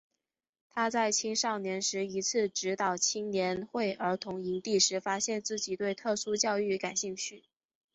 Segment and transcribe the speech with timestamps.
[0.71, 7.43] 他在青少年时一次指导青年会儿童营地时发现自己对特殊教育感兴趣。